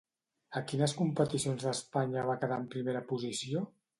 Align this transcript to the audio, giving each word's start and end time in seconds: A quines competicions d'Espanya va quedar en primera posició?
A 0.59 0.61
quines 0.71 0.95
competicions 1.01 1.67
d'Espanya 1.67 2.25
va 2.31 2.39
quedar 2.45 2.59
en 2.63 2.67
primera 2.75 3.05
posició? 3.15 3.65